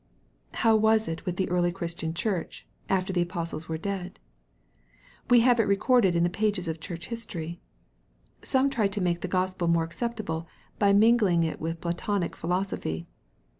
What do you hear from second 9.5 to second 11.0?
more acceptable by